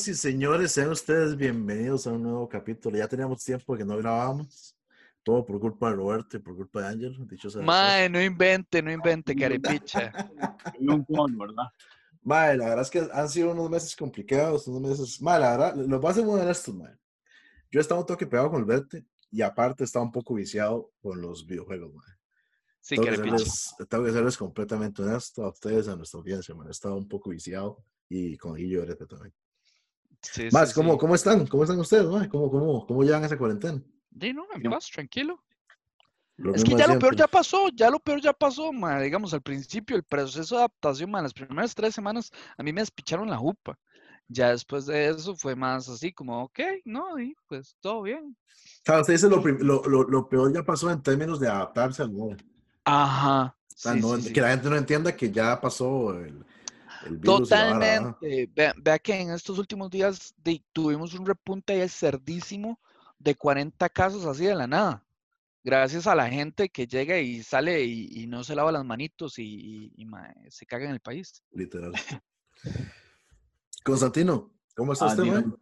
[0.00, 2.96] Señoras y señores, sean ustedes bienvenidos a un nuevo capítulo.
[2.96, 4.74] Ya teníamos tiempo que no grabábamos.
[5.22, 7.26] Todo por culpa de Roberto y por culpa de Ángel.
[7.28, 7.60] Dicho sea.
[7.60, 10.10] Mae, no invente, no invente, caripicha.
[10.80, 11.64] un con, ¿verdad?
[12.22, 15.20] Mae, la verdad es que han sido unos meses complicados, unos meses.
[15.20, 16.96] Mae, la verdad, los voy a ser muy honestos, mae.
[17.70, 20.92] Yo he estado un toque pegado con el Verte y aparte estaba un poco viciado
[21.02, 22.16] con los videojuegos, mae.
[22.80, 26.68] Sí, tengo, que serles, tengo que serles completamente honesto a ustedes, a nuestra audiencia, man.
[26.68, 29.34] He estado un poco viciado y con Guillo Orete también.
[30.22, 30.98] Sí, Más, sí, ¿cómo, sí.
[30.98, 31.46] ¿cómo están?
[31.46, 32.04] ¿Cómo están ustedes?
[32.28, 33.82] ¿Cómo, cómo, ¿Cómo llevan esa cuarentena?
[34.10, 35.42] Di, no, en paz, tranquilo.
[36.36, 37.16] Lo Es que ya de lo peor siempre.
[37.16, 39.00] ya pasó, ya lo peor ya pasó, ma.
[39.00, 42.80] Digamos, al principio el proceso de adaptación, ma, las primeras tres semanas a mí me
[42.80, 43.78] despicharon la jupa.
[44.28, 48.36] Ya después de eso fue más así como, ok, no, y pues todo bien.
[48.84, 52.12] Claro, usted dice lo, lo, lo, lo peor ya pasó en términos de adaptarse al
[52.12, 52.32] nuevo.
[52.32, 52.36] O
[52.84, 53.56] Ajá.
[53.74, 54.32] sea, sí, no- sí, sí.
[54.32, 56.44] que la gente no entienda que ya pasó el,
[57.22, 58.48] Totalmente.
[58.54, 60.34] Vea, vea que en estos últimos días
[60.72, 62.78] tuvimos un repunte ahí cerdísimo
[63.18, 65.04] de 40 casos así de la nada.
[65.62, 69.38] Gracias a la gente que llega y sale y, y no se lava las manitos
[69.38, 71.42] y, y- y, ma, se caga en el país.
[71.52, 71.92] Literal.
[73.84, 75.56] Constantino, ¿cómo está usted, man?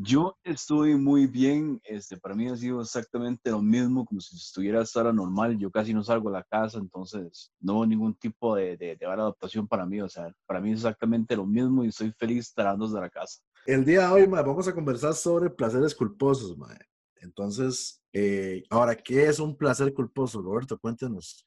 [0.00, 4.80] Yo estoy muy bien, este, para mí ha sido exactamente lo mismo, como si estuviera
[4.80, 8.54] hasta ahora normal, yo casi no salgo de la casa, entonces no hubo ningún tipo
[8.54, 11.88] de, de, de adaptación para mí, o sea, para mí es exactamente lo mismo y
[11.88, 13.40] estoy feliz trabajando desde la casa.
[13.66, 16.78] El día de hoy, ma, vamos a conversar sobre placeres culposos, ma.
[17.16, 20.40] Entonces, eh, ahora, ¿qué es un placer culposo?
[20.40, 21.44] Roberto, cuéntenos,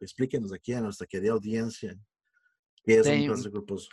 [0.00, 1.94] explíquenos aquí a nuestra querida audiencia,
[2.84, 3.90] ¿qué es un De- placer culposo?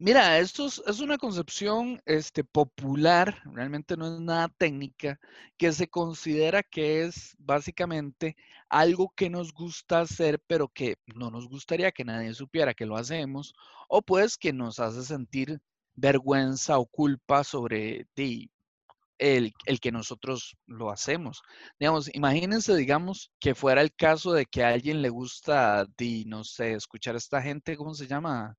[0.00, 5.18] Mira, esto es, es una concepción este, popular, realmente no es nada técnica,
[5.56, 8.36] que se considera que es básicamente
[8.68, 12.96] algo que nos gusta hacer, pero que no nos gustaría que nadie supiera que lo
[12.96, 13.54] hacemos,
[13.88, 15.60] o pues que nos hace sentir
[15.96, 18.50] vergüenza o culpa sobre di,
[19.18, 21.42] el, el que nosotros lo hacemos.
[21.80, 26.44] Digamos, imagínense, digamos, que fuera el caso de que a alguien le gusta, di, no
[26.44, 28.56] sé, escuchar a esta gente, ¿cómo se llama?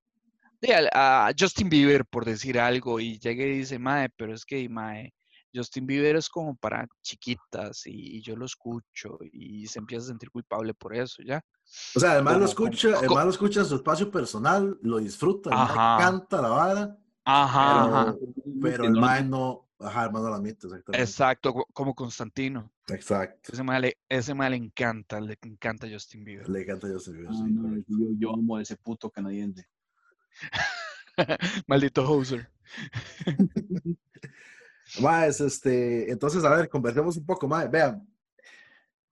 [0.61, 4.45] De al- a Justin Bieber, por decir algo, y llegue y dice, Mae, pero es
[4.45, 5.13] que, Mae,
[5.53, 10.07] Justin Bieber es como para chiquitas y, y yo lo escucho y se empieza a
[10.09, 11.41] sentir culpable por eso, ¿ya?
[11.95, 15.49] O sea, además lo Como- escucha, además lo escucha en su espacio personal, lo disfruta,
[15.51, 15.97] Ajá.
[16.03, 18.15] canta la vara, Ajá, ajá.
[18.61, 21.01] pero el mae no, ajá, el mae no la admite, exactamente.
[21.03, 22.71] Exacto, co- como Constantino.
[22.87, 23.51] Exacto.
[23.53, 26.47] Ese mae, le, ese mae le encanta, le encanta Justin Bieber.
[26.49, 27.93] Le encanta Justin Bieber, Ah, sí, no, correcto.
[27.97, 29.65] yo, yo amo a ese puto canadiense.
[31.67, 32.49] Maldito hoser.
[35.01, 37.69] Más, este, entonces, a ver, conversemos un poco más.
[37.69, 38.07] Vean,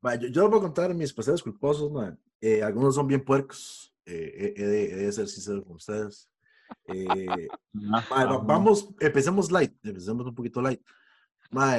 [0.02, 2.18] ma, yo, yo les voy a contar mis placeres culposos, ma.
[2.42, 6.30] Eh, algunos son bien puercos, eh, he, de, he de ser sincero con ustedes.
[6.88, 10.82] Eh, ma, va- vamos, empecemos light, empecemos un poquito light.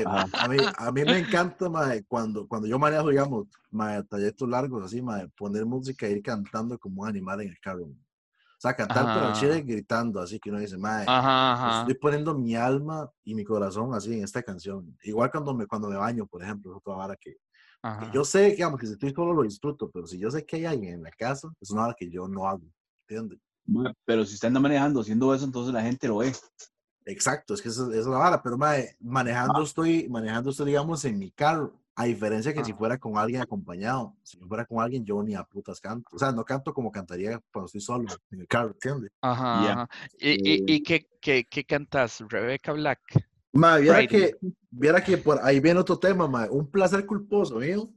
[0.07, 4.85] A, mí, a mí me encanta, ma, cuando, cuando yo manejo, digamos, ma, trayectos largos,
[4.85, 7.91] así, ma, poner música e ir cantando como un animal en el carro.
[8.59, 9.63] O sea, cantar, pero al chile Ajá.
[9.65, 11.81] gritando, así que uno dice, ma, Ajá, ajá.
[11.81, 14.99] Estoy poniendo mi alma y mi corazón así en esta canción.
[15.05, 17.39] Igual cuando me, cuando me baño, por ejemplo, es otra vara que, que
[17.83, 18.11] ajá.
[18.13, 20.65] yo sé, digamos, que si estoy solo lo disfruto, pero si yo sé que hay
[20.65, 22.65] alguien en la casa, es una vara que yo no hago.
[23.07, 23.39] ¿Entiendes?
[24.05, 26.33] Pero si usted anda manejando haciendo eso, entonces la gente lo ve.
[27.05, 31.05] Exacto, es que esa, esa es la vara, pero mae, manejando estoy, manejando estoy, digamos,
[31.05, 31.81] en mi carro.
[32.01, 32.77] A diferencia que si Ah.
[32.77, 36.09] fuera con alguien acompañado, si yo fuera con alguien, yo ni a putas canto.
[36.13, 39.11] O sea, no canto como cantaría cuando estoy solo en el carro, ¿entiendes?
[39.21, 39.89] Ajá, ajá.
[40.19, 42.23] ¿Y, y, y qué, qué, qué cantas?
[42.29, 43.01] Rebecca Black.
[43.53, 44.07] Ma, viera Friday.
[44.31, 44.37] que,
[44.71, 47.91] viera que por ahí viene otro tema, ma, un placer culposo mío.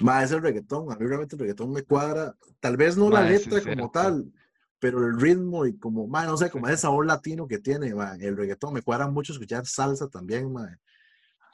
[0.00, 0.92] Ma, es el reggaetón.
[0.92, 2.36] A mí realmente el reggaetón me cuadra.
[2.60, 4.30] Tal vez no la Ma, letra como tal,
[4.78, 8.14] pero el ritmo y como, ma, no sé, como ese sabor latino que tiene, ma,
[8.20, 8.74] el reggaetón.
[8.74, 10.68] Me cuadra mucho escuchar salsa también, ma.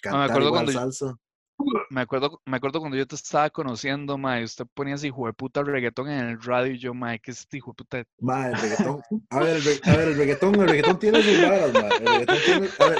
[0.02, 1.18] Cantar acuerdo igual cuando yo- salsa.
[1.90, 5.26] Me acuerdo, me acuerdo cuando yo te estaba conociendo, mae, y usted ponía ese hijo
[5.26, 8.04] de puta reggaetón en el radio y yo, mae, ¿qué es este hijo de puta?
[8.20, 9.02] Ma, el reggaetón.
[9.30, 11.88] A ver, el, a ver, el reggaetón, el reggaetón tiene sus varas, ma.
[11.88, 12.98] El reggaetón tiene, a ver,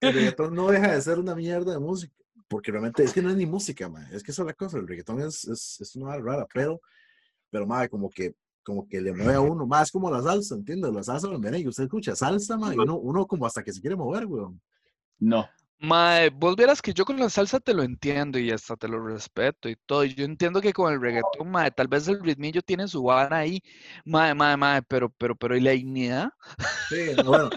[0.00, 2.14] el reggaetón no deja de ser una mierda de música.
[2.48, 4.06] Porque realmente es que no es ni música, ma.
[4.10, 4.76] Es que esa es la cosa.
[4.76, 6.80] El reggaetón es, es, es una vara rara, pero,
[7.50, 9.66] pero, ma, como que, como que le mueve a uno.
[9.66, 10.92] Más como la salsa, ¿entiendes?
[10.92, 11.68] La salsa merengue.
[11.68, 14.60] Usted escucha salsa, ma, y uno, uno como hasta que se quiere mover, weón.
[15.18, 15.48] No.
[15.82, 19.04] Mae, vos vieras que yo con la salsa te lo entiendo y hasta te lo
[19.04, 20.04] respeto y todo.
[20.04, 23.60] Yo entiendo que con el reggaetón, mae, tal vez el ritmillo tiene su vara ahí,
[24.04, 26.30] mae, mae, mae, pero, pero, pero, ¿y la dignidad?
[26.88, 27.50] Sí, no, bueno.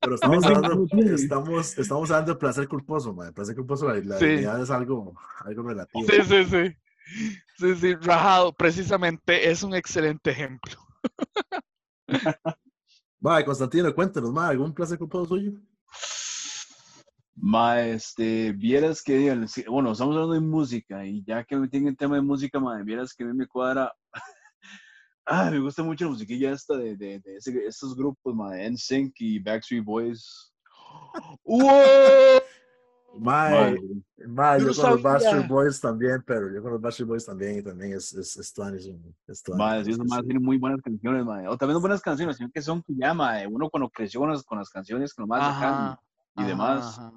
[0.00, 3.30] Pero estamos hablando, estamos, estamos hablando de placer culposo, ma.
[3.30, 4.26] Placer culposo, la, la Sí.
[4.26, 6.04] dignidad es algo, algo relativo.
[6.08, 6.76] Sí, sí, sí.
[7.58, 10.74] Sí, sí, rajado, precisamente es un excelente ejemplo.
[13.20, 15.52] Mae, Constantino, cuéntanos, mae, ¿algún placer culposo suyo?
[17.34, 19.34] Ma, este, vieras que,
[19.68, 22.80] bueno, estamos hablando de música y ya que me tienen el tema de música, ma,
[22.82, 23.92] vieras que a mí me cuadra.
[25.26, 28.66] ah, me gusta mucho la musiquilla esta de, de, de ese- estos grupos, ma, de
[28.70, 30.52] NSYNC y Backstreet Boys.
[31.44, 32.40] ¡Wow!
[33.18, 33.78] Mae,
[34.26, 35.48] mae, Yo yo, con los Backstreet sabía.
[35.48, 38.98] Boys también, pero yo con los Backstreet Boys también y también es, es, es tuanísimo,
[39.26, 41.42] es Ma, tuanis, sí, esos tienen muy buenas canciones, ma.
[41.50, 44.30] O también no buenas canciones, sino que son que ya, ma, uno cuando creció con
[44.30, 45.96] las, con las canciones que nomás sacan
[46.34, 46.98] Ajá, y demás.
[46.98, 47.12] ajá.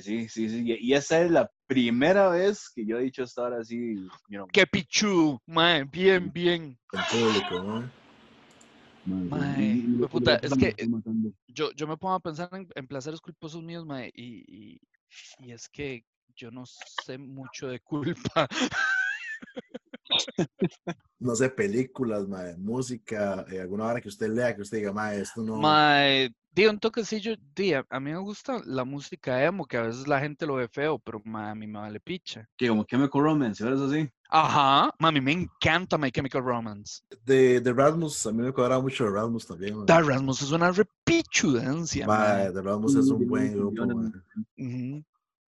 [0.00, 0.62] Sí, sí, sí.
[0.64, 3.94] Y y esa es la primera vez que yo he dicho hasta ahora así,
[4.28, 5.40] you know, ¡Qué pichu!
[5.46, 6.78] Mae, bien, bien.
[6.92, 7.82] en público,
[9.04, 10.08] mae.
[10.08, 10.74] puta, es que-.
[11.48, 14.80] Yo, yo me pongo a pensar en, en placeres culposos míos, mae, y, y,
[15.40, 16.04] y es que
[16.36, 18.46] yo no sé mucho de culpa.
[21.18, 25.20] No sé, películas, mae, música, eh, alguna hora que usted lea, que usted diga, mae,
[25.20, 25.56] esto no...
[25.56, 29.82] Mae, digo, un toquecillo, di, a, a mí me gusta la música emo, que a
[29.82, 32.46] veces la gente lo ve feo, pero mae, a mí me vale picha.
[32.56, 33.86] Que como Chemical Romance, ¿verdad?
[33.88, 34.10] así?
[34.28, 37.00] Ajá, mae, a mí me encanta My Chemical Romance.
[37.24, 39.86] De, de Rasmus, a mí me cuadraba mucho de Rasmus también, mae.
[39.86, 42.52] Da Rasmus es una repichudencia, mae.
[42.52, 44.10] De Rasmus es un Sí, buen sí, grupo, mae.
[44.58, 45.04] Ujú.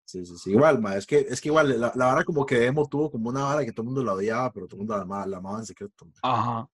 [0.06, 0.50] Sí, sí, sí.
[0.52, 3.28] Igual, ma, es que, es que igual, la, la vara como que Emo tuvo como
[3.28, 5.36] una vara que todo el mundo la odiaba, pero todo el mundo la amaba, la
[5.38, 6.06] amaba en secreto.
[6.06, 6.12] ma.
[6.22, 6.68] Ajá.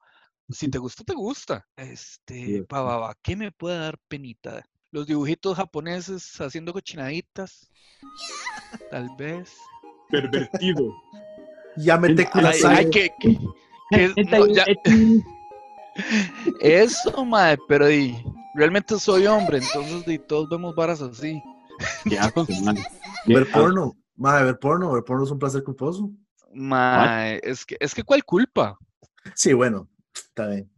[0.50, 1.66] Si te gusta, te gusta.
[1.74, 2.66] Este, es.
[2.66, 4.62] pa, pa, pa, ¿qué me puede dar penita?
[4.90, 7.70] Los dibujitos japoneses haciendo cochinaditas.
[8.90, 9.56] Tal vez.
[10.10, 10.92] Pervertido.
[11.78, 13.38] Ya me te Ay, que, que-
[13.90, 14.66] que es- no, ya-
[16.60, 18.14] Eso, mae, pero di,
[18.54, 21.42] realmente soy hombre, entonces di, todos vemos varas así.
[22.04, 22.30] Ya,
[22.62, 22.76] man.
[23.26, 23.96] Ver porno.
[24.16, 26.10] Ma, ver porno, ver porno es un placer culposo.
[26.54, 28.78] Mae, es que, es que ¿cuál culpa?
[29.34, 30.70] Sí, bueno, está bien.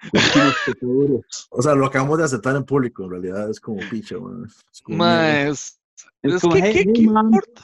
[1.50, 4.48] O sea, lo acabamos de aceptar en público, en realidad es como picha, ma.
[4.72, 4.98] Es como.
[4.98, 5.80] Mae, es,
[6.22, 7.26] Es es como, que, hey, ¿qué, hey, qué man.
[7.26, 7.62] importa?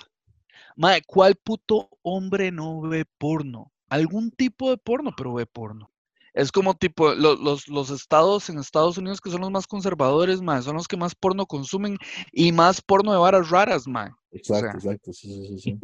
[0.77, 3.73] Mae, ¿cuál puto hombre no ve porno?
[3.89, 5.91] Algún tipo de porno, pero ve porno.
[6.39, 10.41] Es como tipo, lo- los, los estados en Estados Unidos que son los más conservadores,
[10.41, 11.99] mae, son los que más porno consumen
[12.31, 14.11] y más porno de varas raras, mae.
[14.31, 14.91] Exacto, sea.
[14.93, 15.79] exacto, sí, sí, sí,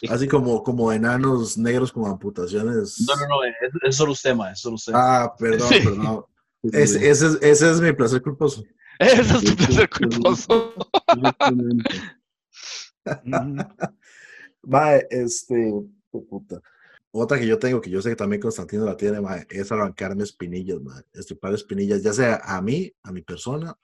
[0.00, 0.06] sí.
[0.08, 3.00] Así como, como enanos negros con amputaciones.
[3.06, 4.92] No, no, no, es, es solo usted, ma, es solo usted.
[4.96, 5.80] Ah, perdón, Sí.
[5.84, 6.24] perdón.
[6.64, 8.64] Ese, ese, es, ese es mi placer culposo.
[8.98, 10.74] Ese es tu placer culposo.
[14.64, 15.72] Mae, este,
[16.12, 16.60] oh, puta.
[17.14, 19.18] Otra que yo tengo, que yo sé que también Constantino la tiene,
[19.50, 21.02] es arrancarme espinillas, mae.
[21.12, 23.76] Estripar espinillas, ya sea a mí, a mi persona,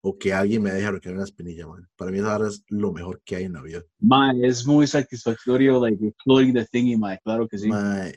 [0.00, 1.82] o que alguien me deje arrancar una espinilla, mae.
[1.96, 3.82] Para mí esa es lo mejor que hay en la vida.
[3.98, 7.68] Ma, es muy satisfactorio, like, exploding the thingy, ma, claro que sí.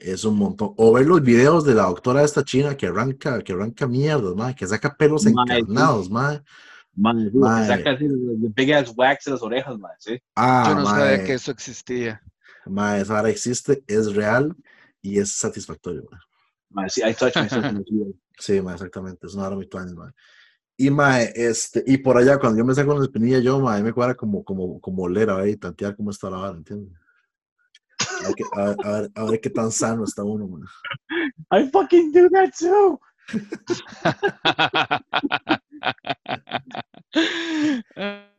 [0.02, 0.76] Es un montón.
[0.78, 4.54] O ver los videos de la doctora esta china que arranca, que arranca mierdas, mae,
[4.54, 5.30] que saca pelos sí.
[5.30, 6.42] encarnados, mae.
[6.94, 7.66] Ma, sí, Ma.
[7.66, 10.20] saca así the big ass wax de las orejas, ma, sí.
[10.36, 12.22] Ah, Yo no sabía que eso existía.
[12.70, 14.56] Mae, esa vara existe, es real
[15.02, 16.20] y es satisfactorio, mae.
[16.70, 17.66] Ma, sí, I touch myself.
[18.40, 20.14] Sí, ma, exactamente, es una hora muy tuanis, ma.
[20.78, 23.94] Y, ma, este, y por allá, cuando yo me saco una espinilla, yo, ma, me
[23.94, 26.94] cuadra como, como, como oler, a ver, y tantear cómo está la vara, ¿entiendes?
[28.00, 30.60] A ver, qué- a, ver, a ver- a ver qué tan sano está uno, ma.
[31.52, 33.00] I fucking do that too.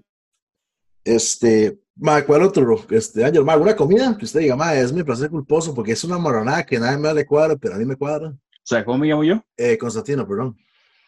[1.09, 2.85] Este, ma, ¿cuál otro?
[2.91, 6.05] Este, Ángel, ma, ¿alguna comida que usted diga, ma, es mi placer culposo porque es
[6.05, 8.29] una moronada que nadie me le cuadra, pero a mí me cuadra?
[8.29, 9.43] O sea, ¿cómo me llamo yo?
[9.57, 10.55] Eh, Constantino, perdón.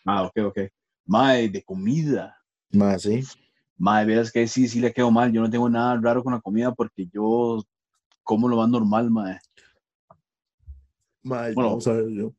[0.07, 0.59] Ah, ok, ok.
[1.05, 2.35] Ma, de comida.
[2.73, 3.23] Ma, sí.
[3.77, 5.31] Ma, verás que sí, sí le quedo mal.
[5.33, 7.63] Yo no tengo nada raro con la comida porque yo
[8.23, 9.39] como lo más normal, ma.
[11.23, 11.71] Ma, Bueno.
[11.71, 12.33] vamos a ver yo.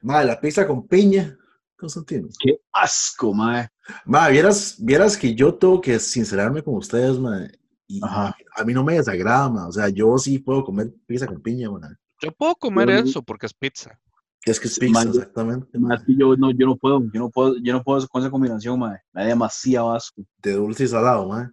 [0.00, 1.36] Ma, la pizza con piña,
[1.84, 2.28] Constantino.
[2.40, 3.68] Qué asco, ma.
[4.06, 7.46] Ma, vieras, vieras que yo tengo que sincerarme con ustedes, ma,
[7.86, 8.34] y Ajá.
[8.56, 11.70] a mí no me desagrada, ma, o sea, yo sí puedo comer pizza con piña,
[11.70, 11.94] ma.
[12.22, 13.98] Yo puedo comer Yo- eso porque es pizza.
[14.46, 15.94] Es que es pizza, ma, yo- exactamente, Ma, ma.
[15.96, 18.30] es que yo no, yo no puedo, yo no puedo, yo no puedo con esa
[18.30, 18.98] combinación, ma.
[19.12, 20.22] Me da demasiado asco.
[20.42, 21.52] de dulce y salado, ma.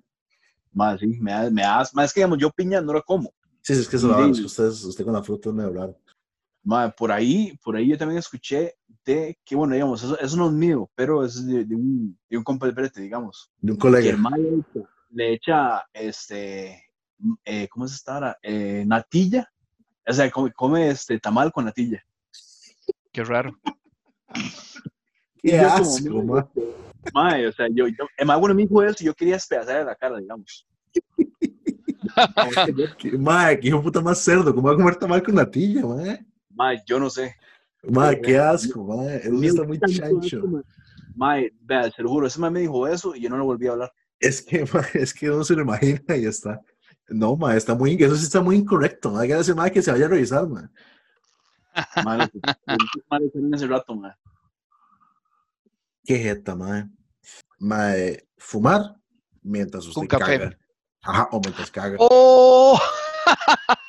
[0.74, 3.34] Ma, sí, me da, me da, ma, es que digamos, yo piña no la como.
[3.62, 4.32] Sí, sí, es que eso es sí.
[4.32, 5.98] es que ustedes, usted con la fruta es medio raro.
[6.64, 10.48] Ma, por ahí, por ahí yo también escuché de que, bueno, digamos, eso, eso no
[10.48, 13.52] es mío, pero es de, de un, de un compa del brete, digamos.
[13.60, 14.10] De un Que colega.
[14.10, 14.32] el ma
[15.14, 16.86] le echa, este,
[17.46, 18.38] eh, ¿cómo se está?
[18.42, 19.52] Eh, natilla.
[20.08, 22.04] O sea, come, come, este tamal con natilla.
[23.12, 23.58] Qué raro.
[25.42, 26.50] Qué asco, ma.
[27.14, 29.84] Mae, o sea, yo, yo, el más bueno me dijo eso y yo quería despedazarle
[29.86, 30.66] la cara, digamos.
[32.98, 36.18] Qué- Ma, que hijo puta más cerdo, ¿cómo va a comer tamal con natilla, ma?
[36.50, 37.36] Mae, yo no sé.
[37.84, 39.18] Mae, qué asco, mae.
[39.18, 40.44] Eso está muy chancho.
[41.16, 41.52] mae.
[41.62, 43.72] Vea, se lo juro, ese mae me dijo eso y yo no lo volví a
[43.72, 43.92] hablar.
[44.20, 46.62] Es que, mae, es que uno se lo imagina y está.
[47.10, 49.12] No, mae, está muy, eso sí está muy incorrecto.
[49.12, 50.68] Mae, hay que decir, mae, que se vaya a revisar, mae.
[52.06, 52.30] Mae,
[53.34, 54.14] en ese rato, mae.
[56.04, 56.86] Qué jeta, mae.
[57.60, 58.98] Mae, fumar
[59.42, 60.38] mientras usted Con café.
[60.40, 60.58] caga.
[61.02, 61.96] Ajá, o mientras caga.
[62.00, 62.80] ¡Oh!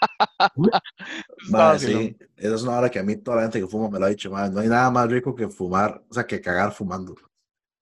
[1.51, 3.99] Mae, sí, esa es una hora que a mí toda la gente que fuma me
[3.99, 4.51] lo ha dicho, mae.
[4.51, 7.15] No hay nada más rico que fumar, o sea, que cagar fumando.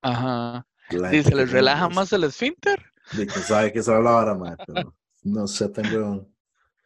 [0.02, 0.66] Ajá.
[0.90, 2.82] La ¿Y gente se les relaja pues, más el esfínter?
[3.12, 6.26] De que sabe que se habla ahora, mae, pero no sé, tengo...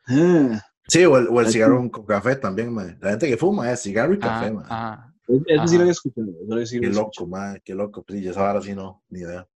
[0.08, 2.98] Ah, Sí, o el, o el cigarro con café también, mae.
[3.00, 4.64] La gente que fuma es cigarro y café, Ah, mae.
[4.68, 5.10] ah.
[5.26, 5.74] Eso sí Ajá.
[5.76, 6.26] lo había escuchado.
[6.66, 7.26] Sí Qué loco, escuchado.
[7.28, 8.04] mae, qué loco.
[8.06, 9.48] Sí, esa hora sí no, ni idea.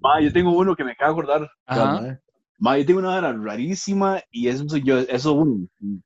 [0.00, 1.50] Mae, yo tengo uno que me acaba de acordar.
[1.66, 2.00] Ajá.
[2.00, 2.20] mae.
[2.62, 5.44] Mae, yo tengo una hora rarísima y eso soy yo, eso,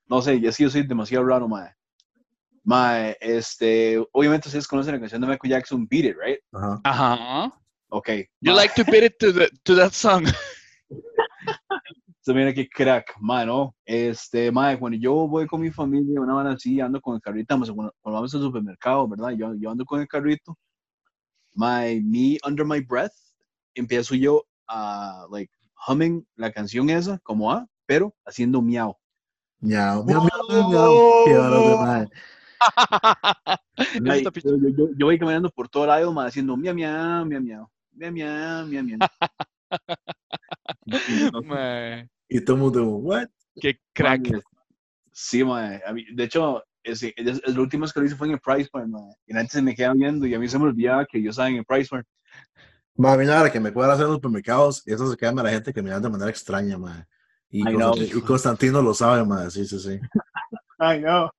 [0.06, 1.70] no sé, es que yo soy demasiado raro, mae.
[2.64, 6.38] Mae, este, obviamente ustedes conocen la canción de Michael Jackson, Beat It, right?
[6.54, 6.80] Ajá.
[6.82, 7.60] Ajá.
[7.90, 8.08] Ok.
[8.40, 10.26] You mae, like to beat it to, the, to that song.
[12.22, 13.75] se mira que crack, mae, ¿no?
[13.84, 17.54] Este, mae, cuando yo voy con mi familia, una van así, ando con el carrito,
[17.54, 19.32] vamos, cuando, cuando vamos al supermercado, ¿verdad?
[19.32, 20.56] Yo, yo ando con el carrito,
[21.52, 23.12] mae, me under my breath,
[23.75, 25.52] empiezo yo a, like,
[25.87, 28.97] humming la canción esa, como A, pero haciendo miau.
[29.61, 30.92] Miau, miau, miau, miau,
[34.45, 37.68] yo, yo, yo- voy caminando por todo lado, mae, haciendo miau, miau, miau, miau,
[38.12, 38.99] miau, miau, miau,
[42.28, 43.28] Y todo el mundo, what?
[43.61, 44.21] Qué crack.
[44.30, 44.42] Mae,
[45.12, 45.80] Sí, mae.
[45.87, 48.40] a mí- de hecho, es, es, es lo último que lo hice fue en el
[48.40, 49.16] Price Mart.
[49.26, 51.49] Y gente se me queda viendo y a mí se me olvidaba que yo estaba
[51.49, 52.06] en el Price Mart.
[52.97, 55.73] Mí nada, que me cuadra hacer los supermercados, y eso se queda a la gente
[55.73, 57.05] que me da de manera extraña, mae.
[57.50, 57.91] Y, I know.
[57.91, 60.00] Constantino, y Constantino lo sabe, mae, sí, sí, sí.
[60.79, 61.31] Ay, no.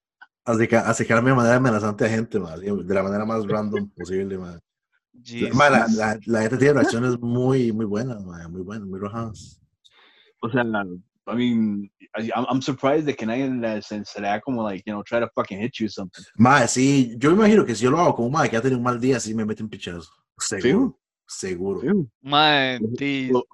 [0.46, 4.38] Así que acercarme de manera amenazante a gente, mae, de la manera más random posible.
[5.24, 5.56] Jesus.
[5.56, 9.60] Mae, la, la, la gente tiene reacciones muy, muy buenas, mae, muy buenas, muy rojas.
[10.42, 10.64] O sea,
[11.30, 14.94] I mean, I- I'm, surprised de que nadie se, se le da como, like, you
[14.94, 16.24] know, try to fucking hit you or something.
[16.36, 18.84] Mae, sí, yo imagino que si yo lo hago como mae que ha tenido un
[18.84, 20.10] mal día, sí me mete un pichazo.
[20.38, 21.82] Seguro, seguro.
[22.82, 23.46] Di- Lo-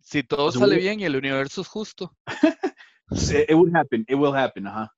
[0.00, 2.16] si todo sale bien y el universo es justo.
[3.10, 4.92] It, will happen, it will happen, ajá.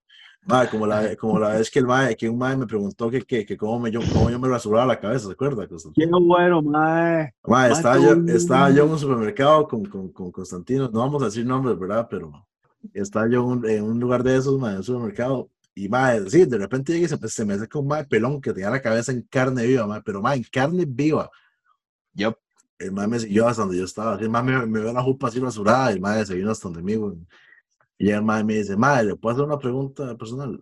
[0.46, 3.20] Mae, como la, como la vez que el mae, que un mae me preguntó que,
[3.22, 5.68] que, que cómo, me, yo, cómo yo me rasuraba la cabeza, ¿se acuerda?
[5.68, 6.18] Constantino?
[6.18, 6.62] Qué bueno.
[6.62, 11.22] Mae, Mae, estaba yo, estaba yo en un supermercado con, con, con Constantino, no vamos
[11.22, 12.08] a decir nombres, ¿verdad?
[12.10, 12.32] Pero
[12.94, 16.28] estaba yo en un, en un lugar de esos, mae, en un supermercado, y mae,
[16.30, 18.80] sí, de repente llega y se, se me acerca un mae pelón que tenía la
[18.80, 21.30] cabeza en carne viva, mae, pero mae, en carne viva.
[22.14, 22.37] Yup.
[22.79, 25.38] El mae me siguió hasta donde yo estaba, el mae me, me la jupa así
[25.38, 27.19] rasurada, y el mae se vino hasta donde mí, güey.
[27.99, 30.59] Y el mae me dice, mae, ¿le puedo hacer una pregunta personal?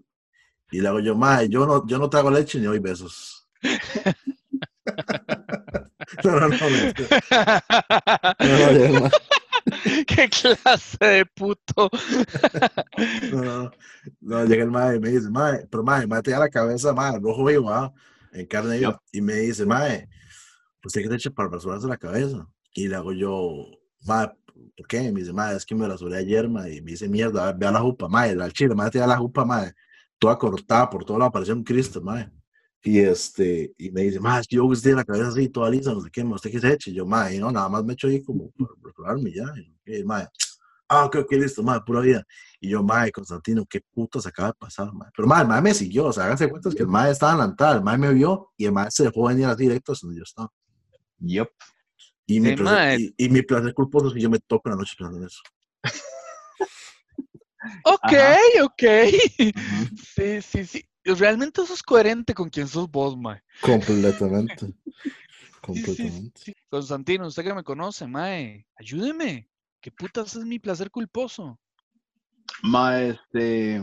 [0.72, 3.48] Y le hago yo, mae, yo no, yo no trago leche ni doy besos.
[6.24, 6.50] no, no, no,
[9.00, 9.10] no.
[10.06, 11.90] ¿Qué clase de puto?
[13.32, 13.70] No,
[14.20, 16.92] no, llega el mae y me dice, mae, pero mae, mae, te da la cabeza,
[16.92, 17.92] mae, rojo vivo, ah,
[18.32, 19.00] en carne viva.
[19.12, 20.08] Y me dice, mae,
[20.84, 22.48] ¿usted qué te echa para rasurarse la cabeza?
[22.74, 23.66] Y le hago yo,
[24.06, 24.28] mae,
[24.76, 25.12] ¿por qué?
[25.12, 27.80] Me dice, mae, es que me rasuré ayer, mae, y me dice, mierda, vea la
[27.80, 29.72] jupa, mae, al chile, mae, te da la jupa, mae,
[30.18, 32.30] toda cortada por todo lado, parecía un Cristo, mae.
[32.82, 36.10] Y este, y me dice, que yo usted la cabeza así, toda lisa, no sé
[36.10, 36.90] qué, ¿usted qué se echa?
[36.90, 39.52] Y yo, mae, no, nada más me echo ahí como para rasurarme y ya.
[39.84, 40.26] Y el mae,
[40.88, 42.24] ah, ok, ok, listo, mae, pura vida.
[42.60, 45.10] Y yo, mae, Constantino, qué puto se acaba de pasar, mae.
[45.14, 47.44] Pero mae, el mae me siguió, o sea, háganse cuenta que el mae estaba la
[47.44, 50.22] entrada, el mae me vio y el mae se dejó venir así directo donde yo
[50.22, 50.50] estaba.
[51.18, 51.50] Yup.
[52.26, 52.96] Y mi, Sí, placer, mae.
[53.00, 55.26] y, y mi placer culposo es que yo me toco en la noche pensando en
[55.26, 55.40] eso.
[57.84, 58.36] Ok, Ajá.
[58.62, 58.82] ok.
[60.14, 60.88] Sí, sí, sí.
[61.04, 63.42] Realmente eso es coherente con quien sos vos, mae.
[63.60, 64.66] Completamente.
[65.64, 66.40] Sí, sí, Completamente.
[66.42, 66.54] sí.
[66.70, 69.48] Constantino, usted que me conoce, mae, ayúdeme.
[69.82, 71.58] ¿Qué putas es mi placer culposo?
[72.62, 73.82] Ma, este.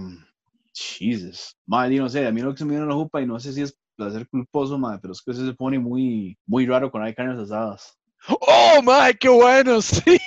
[0.74, 1.56] Jesus.
[1.66, 3.28] Ma, yo no sé, a mí lo que se me viene a la jupa y
[3.28, 6.92] no sé si es placer culposo, ma, pero es que se pone muy, muy raro
[6.92, 7.98] cuando hay carnes asadas.
[8.28, 9.80] ¡Oh, mae, qué bueno!
[9.82, 10.18] Sí.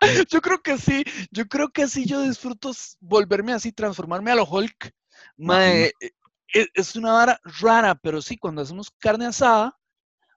[0.30, 1.04] Yo creo que sí.
[1.30, 4.92] Yo creo que sí yo disfruto volverme así, transformarme a lo Hulk.
[5.36, 6.10] Mae, e-
[6.54, 9.76] e- es una vara rara, pero sí, cuando hacemos carne asada,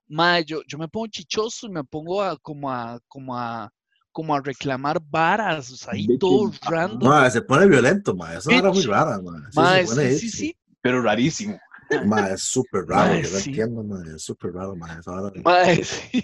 [0.07, 3.71] mae, yo, yo me pongo chichoso y me pongo a, como a, como a,
[4.11, 7.09] como a reclamar varas, o sea, ahí todo random.
[7.09, 8.37] Mae, se pone violento, mae.
[8.37, 9.41] Eso era muy rara, mae.
[9.51, 10.57] Sí, Mae, se pone sí, sí, sí.
[10.81, 11.59] Pero rarísimo.
[12.05, 14.15] Mae, es súper raro, yo lo entiendo, mae.
[14.15, 16.23] Es súper raro, vara de- Mae, sí.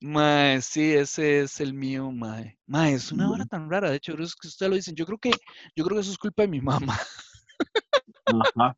[0.00, 2.58] Mae, sí, ese es el mío, mae.
[2.66, 4.94] Mae, es una hora tan rara, de hecho, es que ustedes lo dicen.
[4.96, 5.30] Yo creo que,
[5.76, 6.98] yo creo que eso es culpa de mi mamá.
[8.26, 8.76] Ajá.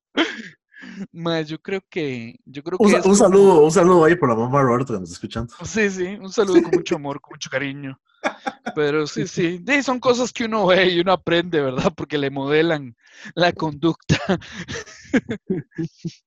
[1.13, 4.29] Mae, yo creo que, yo creo que Un, un como- saludo, un saludo ahí por
[4.29, 5.55] la mamá Roberto que nos está escuchando.
[5.65, 7.99] Sí, sí, un saludo con mucho amor, con mucho cariño.
[8.75, 11.93] Pero sí, sí, sí, son cosas que uno ve y uno aprende, ¿verdad?
[11.97, 12.97] Porque le modelan
[13.35, 14.19] la conducta.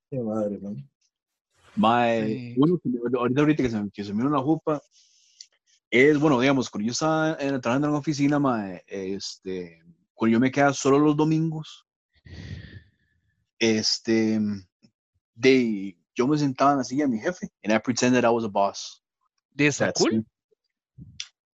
[0.09, 0.89] Qué madre, man.
[1.75, 2.53] Mae, Sí.
[2.57, 4.81] uno que ahorita, ahorita que se, me- que se me vino la jupa,
[5.91, 9.79] es, bueno, digamos, cuando yo estaba en- trabajando en una oficina, mae, este,
[10.13, 11.85] cuando yo me quedaba solo los domingos,
[13.59, 14.39] este,
[15.35, 18.43] de, yo me sentaba en la silla de mi jefe, and I pretended I was
[18.43, 19.01] a boss.
[19.55, 20.23] ¿De está That's cool?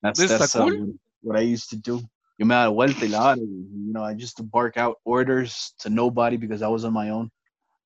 [0.03, 0.95] That's, ¿Está that's uh, cool?
[1.23, 2.01] what I used to do.
[2.39, 5.91] Yo me daba vuelta y la you know, I just to bark out orders to
[5.91, 7.31] nobody because I was on my own.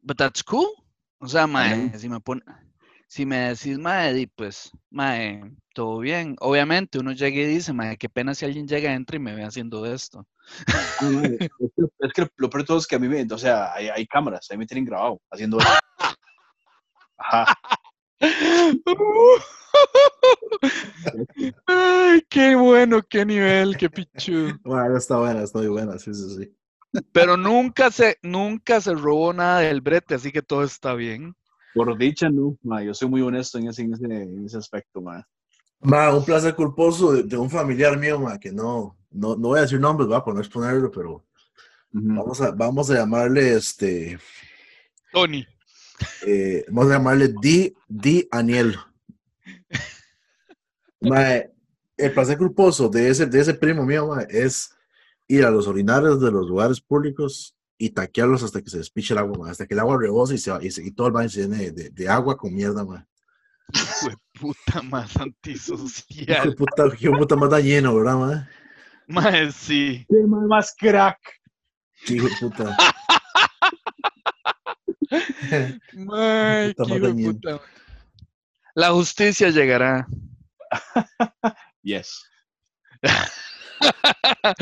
[0.04, 0.70] But that's cool.
[1.20, 2.42] O sea, mae, si me pone,
[3.12, 5.42] si me decís, mae, di, pues, mae,
[5.74, 6.34] todo bien.
[6.40, 9.44] Obviamente uno llega y dice, mae, qué pena si alguien llega, entra y me ve
[9.44, 10.26] haciendo esto.
[10.66, 11.50] Es, que,
[11.98, 14.06] es que lo peor de todo es que a mí me, o sea, hay, hay
[14.06, 15.68] cámaras, ahí me tienen grabado haciendo eso.
[17.18, 17.54] Ajá.
[21.66, 24.58] Ay, qué bueno, qué nivel, qué pichu.
[24.64, 26.50] Bueno, está buena, está muy buena, sí, sí, sí.
[27.12, 31.36] Pero nunca se, nunca se robó nada del brete, así que todo está bien.
[31.74, 35.00] Por dicha, no, mae, yo soy muy honesto en ese, en ese, en ese aspecto,
[35.00, 35.22] mae.
[35.80, 39.58] Ma, un placer culposo de, de un familiar mío, ma, que no, no, no voy
[39.58, 41.24] a decir nombres, va, por no exponerlo, pero
[41.90, 44.18] vamos a, vamos a llamarle, este,
[45.12, 45.46] Tony.
[46.26, 48.76] eh, vamos a llamarle Di, Di Aniel.
[51.00, 51.36] Ma,
[51.96, 54.74] el placer culposo de ese, de ese primo mío, ma, es
[55.26, 59.18] ir a los orinarios de los lugares públicos y taquearlos hasta que se despiche el
[59.18, 61.12] agua, ma, hasta que el agua rebose y, se, va- y, se- y todo el
[61.12, 63.06] baño se llene de, de- de agua con mierda, ma.
[63.74, 66.54] Hijo de puta más antisocial.
[66.54, 68.48] puta, hijo de puta más dañino, ¿verdad, ma?
[69.08, 70.06] Mae, sí.
[70.08, 71.18] ¿Qué más crack?
[72.08, 72.76] Hijo de puta.
[75.92, 77.60] Mae, Puta qué más puta.
[78.74, 80.06] La justicia llegará.
[81.84, 82.22] Yes.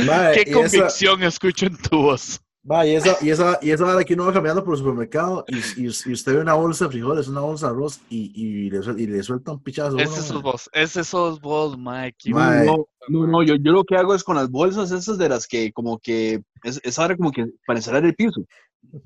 [0.06, 2.40] Ma, Qué y esa- convicción escucho en tu voz.
[2.70, 5.44] Va, y esa, y esa, y esa hora que uno va caminando por el supermercado
[5.48, 8.70] y, y, y usted ve una bolsa de frijoles, una bolsa de arroz y, y,
[8.70, 9.94] le, suel- y le suelta un pichazo.
[9.94, 10.40] uno, Ese sos ma.
[10.42, 10.70] vos.
[10.72, 12.14] Ese sos vos, Mae.
[12.16, 12.64] qué Mae.
[12.66, 15.18] hijo de No, no, no, yo, yo lo que hago es con las bolsas esas
[15.18, 18.40] de las que como que, es, es ahora como que para encerrar el piso.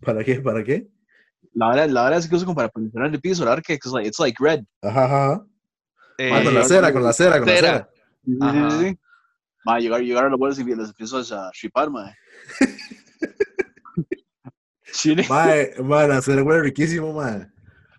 [0.02, 0.40] ¿Para qué?
[0.40, 0.86] ¿Para qué?
[1.54, 3.72] La hora, la hora es que uso como para encerrar el piso, la hora que
[3.74, 4.62] it's like, it's like red.
[4.82, 5.42] Ajá.
[6.18, 7.68] Eh, Ah, con la cera, con la cera, con la cera.
[7.68, 7.90] cera.
[8.26, 8.94] Sí, sí, Ajá.
[9.64, 12.12] Ma, llegar, llegar a las bolsas y las empiezo a chipar, ma.
[14.94, 15.26] Chile.
[15.30, 17.46] Mae, mae, la cera huele riquísimo, mae.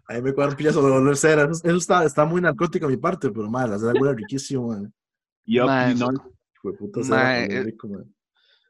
[0.07, 1.43] Ahí me cuadra un pichazo de olor cera.
[1.43, 4.69] Eso, eso está, está muy narcótico a mi parte, pero mae, la cera huele riquísimo,
[4.69, 4.87] mae.
[5.45, 6.09] Yup, Ma, you know.
[6.11, 8.03] eso- Hijo de puta cera, Mae, eh, rico, mae.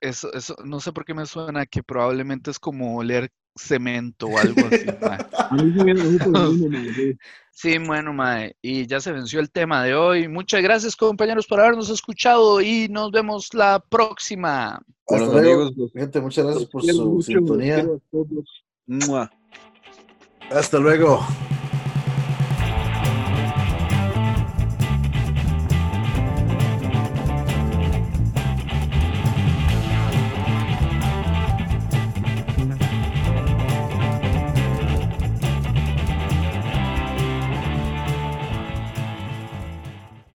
[0.01, 4.37] Eso, eso, no sé por qué me suena que probablemente es como oler cemento o
[4.37, 4.85] algo así.
[5.01, 5.19] mae.
[5.33, 5.97] A mí se me me
[7.55, 7.77] sí.
[7.79, 10.27] Bueno, Mae, y ya se venció el tema de hoy.
[10.27, 14.79] Muchas gracias, compañeros, por habernos escuchado y nos vemos la próxima.
[15.07, 17.87] Bueno, Hasta luego, amigos, los- gente, muchas gracias por su sintonía.
[20.51, 21.25] Hasta luego.